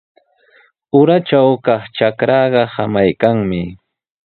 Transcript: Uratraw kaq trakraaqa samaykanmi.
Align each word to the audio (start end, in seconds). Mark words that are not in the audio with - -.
Uratraw 0.99 1.49
kaq 1.65 1.83
trakraaqa 1.95 2.61
samaykanmi. 2.75 3.61